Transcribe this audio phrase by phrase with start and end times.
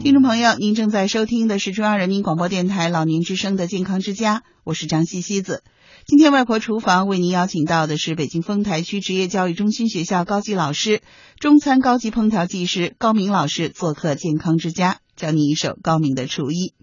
[0.00, 5.64] 听众朋友，您正在收听的是中央人民广播电台老年之声的健康之家，我是张西西子。
[6.06, 11.02] 今天外婆厨房为您邀请到的是北京丰台区职业教育中心学校高级老师、
[11.40, 16.74] 中餐高级烹调技师高明老师做客健康之家，教你一手高明的厨艺。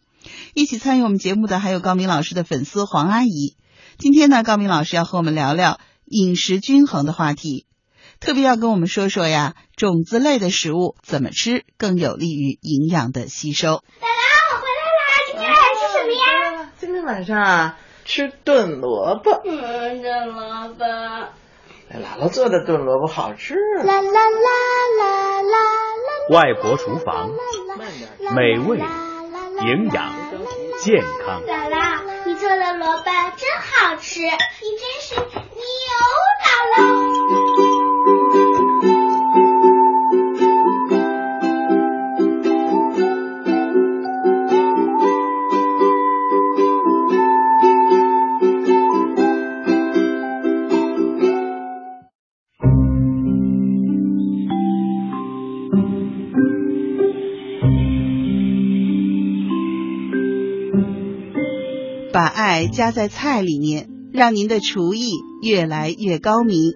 [0.54, 3.56] 一起参与我们节目的还有高明老师的粉丝黄阿姨。
[3.98, 7.66] 今天呢，高明老师要和我们聊聊饮食均衡的话题。
[8.26, 13.68] 特别要跟我们说说呀，种子类的食物怎么吃更有利于营养的吸收。
[13.68, 13.84] 姥姥，
[14.52, 14.66] 我回
[15.38, 15.52] 来啦！
[15.54, 16.72] 今天晚上吃什么呀？
[16.80, 19.44] 今天晚上啊，吃炖萝卜。
[19.46, 20.84] 嗯，炖萝卜。
[21.88, 23.54] 哎，姥姥做的炖萝卜好吃。
[23.54, 24.20] 啦啦啦
[24.98, 25.60] 啦啦啦。
[26.32, 27.30] 外婆厨房，
[28.34, 30.16] 美味、营养、
[30.80, 31.44] 健康。
[31.44, 33.04] 姥姥，你做的萝卜
[33.38, 34.40] 真好吃，你真
[35.00, 35.22] 是牛
[36.42, 36.95] 姥姥。
[62.16, 65.12] 把爱加在菜里面，让您的厨艺
[65.42, 66.72] 越来越高明。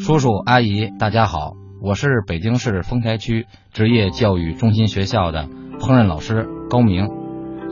[0.00, 7.06] 叔叔阿姨，大家好，我是北京市丰台区职业教育中心学校的烹饪老师高明，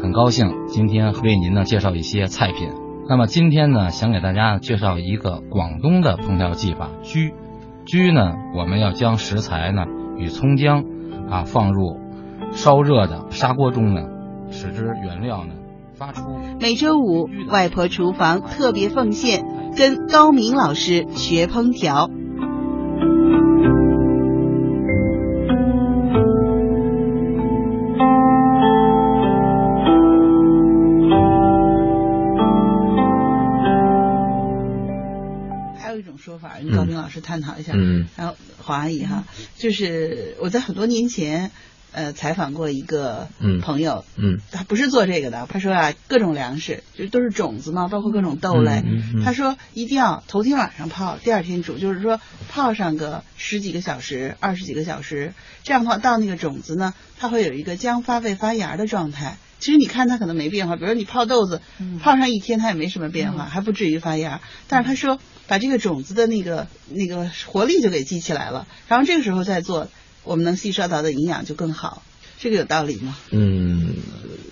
[0.00, 2.70] 很高兴今天为您呢介绍一些菜品。
[3.09, 7.33] 那么今天呢，想给大家介绍一个广东的烹调技法——焗。
[7.87, 9.83] 焗呢，我们要将食材呢
[10.17, 10.84] 与葱姜
[11.28, 11.98] 啊放入
[12.53, 14.03] 烧热的砂锅中呢，
[14.50, 15.55] 使之原料呢
[15.94, 16.22] 发出。
[16.61, 19.44] 每周五，外婆厨房特别奉献，
[19.77, 22.11] 跟高明老师学烹调。
[35.78, 37.72] 还有一种说法，跟高明老师探讨一下。
[37.75, 39.25] 嗯然后黄阿姨哈，
[39.56, 41.50] 就是我在很多年前，
[41.97, 43.62] 呃，采访过一个嗯。
[43.62, 44.39] 朋友，嗯。
[44.53, 48.83] 他不是做这个的，他说啊，各种粮食就都是种子嘛，包括各种豆类。
[48.84, 49.25] 嗯嗯嗯。
[49.25, 52.21] 他说一定要头天晚上泡，第二天煮，就是说
[52.51, 55.33] 泡上个十几个小时、二十几个小时，
[55.65, 59.39] 这样的话到那个种子呢，它会有一个将发未发芽的状态。
[59.59, 61.63] 其实你看它可能没变化，比如你泡豆子，
[62.03, 64.43] 泡上一天它也没什么变化，还不至于发芽。
[64.69, 69.89] 但是他说把这个种子的那个那个活力就给激起来了，然后这个时候再做，
[70.26, 72.03] 我们能吸收到的营养就更好。
[72.38, 73.16] 这个有道理吗？
[73.31, 73.94] 嗯，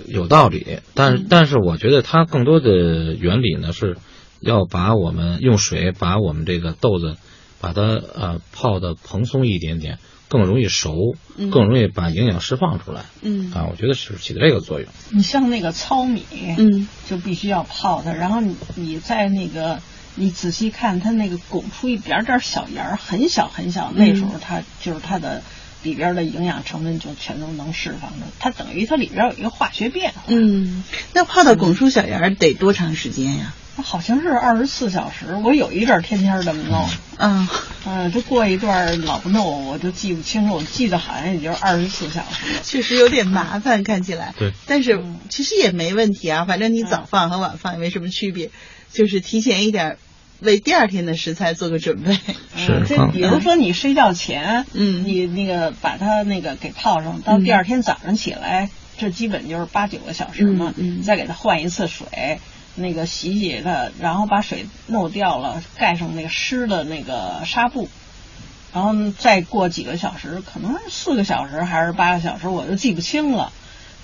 [0.07, 1.27] 有道理，但嗯。
[1.29, 3.99] 但是我觉得它更多的原理呢是
[4.41, 7.17] 要把我们用水把我们这个豆子
[7.61, 9.99] 把它呃泡的蓬松一点点，
[10.29, 10.95] 更容易熟，
[11.37, 11.51] 嗯。
[11.51, 13.05] 更容易把营养释放出来。
[13.21, 13.53] 嗯。
[13.53, 14.89] 啊，我觉得是起的这个作用。
[15.11, 16.25] 你像那个糙米，
[16.57, 16.89] 嗯。
[17.11, 19.81] 就必须要泡它，然后你你在那个
[20.15, 25.43] 你仔细看它那个拱出一点点小芽儿，很小很小，那时候它就是它的
[25.85, 30.23] 里边的营养成分就全都能释放了，它等于它里边有一个化学变化。
[30.27, 33.55] 嗯，那泡到拱出小芽儿得多长时间呀？
[33.77, 37.49] 好像是二十四小时，我有一阵儿天天这么弄，嗯
[37.85, 42.47] 嗯，就过一段儿老不弄，我就记不清楚，我记得好像也就是二十四小时。
[42.63, 44.33] 确实有点麻烦，看起来。
[44.39, 48.51] 对，但是其实也没问题啊，反正你早放和晚放也没什么区别，
[48.93, 49.99] 就是提前一点
[50.41, 52.19] 为第二天的食材做个准备。
[52.57, 62.41] 嗯，这放比如说你睡觉前，嗯你那个把它那个给泡上，到第二天早上起来，这基本就是八九个小时嘛，嗯嗯再给它换一次水，
[62.75, 67.89] 那个洗洗它，然后把水弄掉了，盖上那个湿的那个纱布，
[68.73, 73.53] 然后再过几个小时，可能是四个小时还是八个小时，我就记不清了。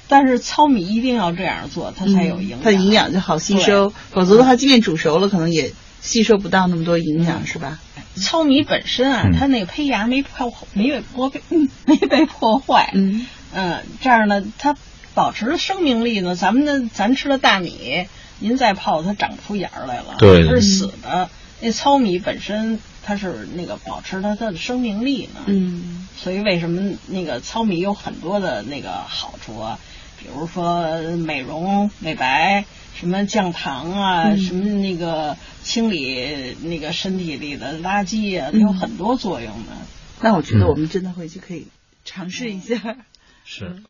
[0.08, 2.60] 但是糙米一定要这样做，它才有营养。
[2.60, 7.78] 嗯它营养就好吸收，否则的话，即便煮熟了，可能也吸收不到那么多营养，是吧？
[8.16, 14.76] 糙米本身啊，嗯它那个胚芽没破没被破嗯没被破坏，嗯嗯，这样呢，它
[15.14, 16.34] 保持生命力呢。
[16.34, 18.06] 咱们的咱吃的大米，
[18.38, 21.30] 您再泡它长不出芽儿来了，对它是死的。
[21.60, 29.78] 那糙米本身它是那个保持它它的生命力呢，嗯所以为什么那个糙米有很多的那个好处啊？
[30.20, 32.64] 比如说美容美白，
[32.94, 39.72] 什么降糖啊，嗯什么那个清理那个身体里的垃圾啊，有很多作用的。
[40.20, 41.66] 那我觉得我们真的回去可以
[42.04, 42.96] 尝试一下。
[43.44, 43.74] 是。